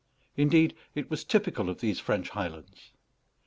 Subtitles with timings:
[0.35, 2.89] Indeed, it was typical of these French highlands.